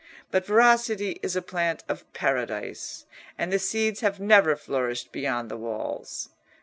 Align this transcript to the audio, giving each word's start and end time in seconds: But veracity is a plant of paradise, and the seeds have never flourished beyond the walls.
But 0.31 0.47
veracity 0.47 1.19
is 1.21 1.35
a 1.35 1.43
plant 1.43 1.83
of 1.87 2.11
paradise, 2.13 3.05
and 3.37 3.53
the 3.53 3.59
seeds 3.59 3.99
have 3.99 4.19
never 4.19 4.55
flourished 4.55 5.11
beyond 5.11 5.51
the 5.51 5.57
walls. 5.57 6.29